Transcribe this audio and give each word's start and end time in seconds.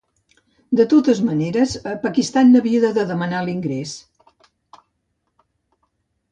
De 0.79 0.85
totes 0.93 1.21
maneres, 1.27 1.75
Pakistan 2.07 2.51
n'havia 2.55 2.91
de 2.97 3.05
demanar 3.11 3.45
l'ingrés. 3.45 3.95